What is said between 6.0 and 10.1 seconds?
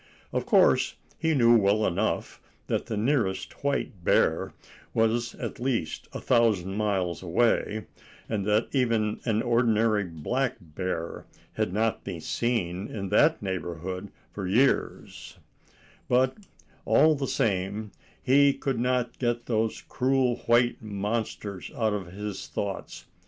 a thousand miles away, and that even an ordinary